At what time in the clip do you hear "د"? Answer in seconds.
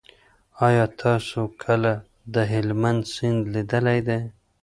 2.33-2.35